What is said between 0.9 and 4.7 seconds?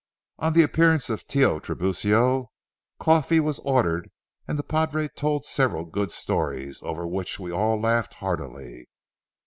of Tio Tiburcio, coffee was ordered and the